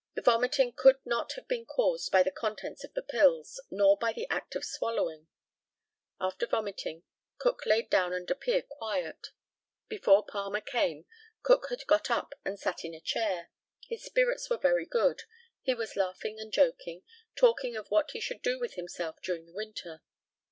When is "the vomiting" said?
0.15-0.73